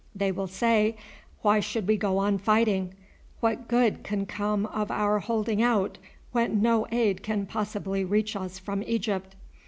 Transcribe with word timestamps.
They 0.15 0.31
will 0.31 0.47
say, 0.47 0.97
'Why 1.43 1.59
should 1.59 1.87
we 1.87 1.95
go 1.95 2.17
on 2.17 2.39
fighting? 2.39 2.95
What 3.39 3.67
good 3.67 4.01
can 4.03 4.25
come 4.25 4.65
of 4.65 4.89
our 4.89 5.19
holding 5.19 5.61
out 5.61 5.99
when 6.31 6.59
no 6.59 6.87
aid 6.91 7.21
can 7.21 7.45
possibly 7.45 8.03
reach 8.03 8.35
us 8.35 8.57
from 8.57 8.81
Egypt?' 8.87 9.35